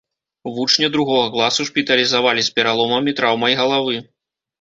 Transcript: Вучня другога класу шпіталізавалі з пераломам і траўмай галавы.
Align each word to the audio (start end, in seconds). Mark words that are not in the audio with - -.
Вучня 0.53 0.87
другога 0.95 1.27
класу 1.35 1.65
шпіталізавалі 1.69 2.45
з 2.47 2.53
пераломам 2.55 3.11
і 3.13 3.15
траўмай 3.21 3.53
галавы. 3.61 4.01